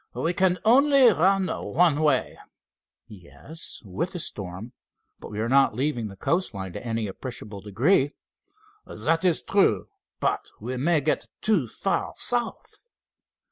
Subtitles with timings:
[0.15, 2.39] "We can only run one way."
[3.07, 4.73] "Yes, with the storm,
[5.19, 8.15] but we are not leaving the coast line to any appreciable degree."
[8.87, 12.83] "That is true, but we may get too far south."